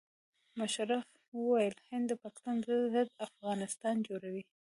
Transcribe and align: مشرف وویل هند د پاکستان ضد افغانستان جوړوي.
مشرف 0.59 1.05
وویل 1.37 1.75
هند 1.89 2.05
د 2.09 2.13
پاکستان 2.23 2.57
ضد 2.93 3.07
افغانستان 3.27 3.95
جوړوي. 4.07 4.43